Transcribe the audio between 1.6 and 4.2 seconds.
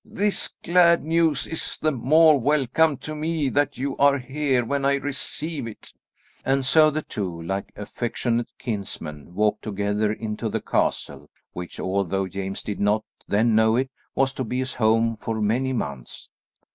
the more welcome to me that you are